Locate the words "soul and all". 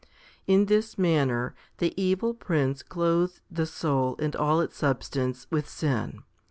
3.67-4.59